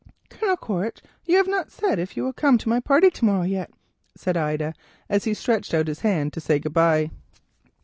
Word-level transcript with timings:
"Colonel 0.31 0.57
Quaritch, 0.57 1.03
you 1.25 1.37
have 1.37 1.47
not 1.47 1.69
said 1.71 1.99
if 1.99 2.17
you 2.17 2.23
will 2.23 2.33
come 2.33 2.57
to 2.57 2.67
my 2.69 2.79
party 2.79 3.11
to 3.11 3.23
morrow, 3.23 3.43
yet," 3.43 3.69
said 4.15 4.35
Ida, 4.35 4.73
as 5.07 5.25
he 5.25 5.35
stretched 5.35 5.75
out 5.75 5.85
his 5.87 5.99
hand 5.99 6.33
to 6.33 6.41
say 6.41 6.57
good 6.57 6.73
bye. 6.73 7.11